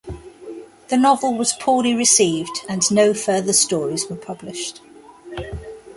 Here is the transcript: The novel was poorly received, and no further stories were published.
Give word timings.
The 0.87 0.97
novel 0.97 1.35
was 1.37 1.53
poorly 1.53 1.93
received, 1.93 2.61
and 2.67 2.81
no 2.91 3.13
further 3.13 3.53
stories 3.53 4.07
were 4.09 4.15
published. 4.15 4.81